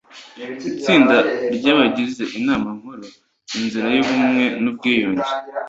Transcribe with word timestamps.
itsinda 0.71 1.15
ry 1.55 1.65
abagize 1.73 2.23
inama 2.39 2.67
nkuru 2.77 3.05
inzira 3.59 3.87
y 3.95 3.97
ubumwe 4.03 4.45
n 4.61 4.65
ubwiyunge 4.71 5.25